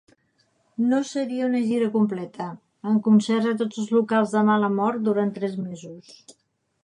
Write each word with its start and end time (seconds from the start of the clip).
No 0.91 0.99
seria 1.09 1.49
una 1.49 1.59
gira 1.65 1.89
completa, 1.97 2.47
amb 2.91 3.03
concerts 3.09 3.51
a 3.51 3.55
tots 3.61 3.81
els 3.83 3.93
locals 3.97 4.35
de 4.37 4.45
mala 4.49 4.73
mort 4.79 5.07
durant 5.11 5.35
tres 5.39 5.59
mesos. 5.67 6.17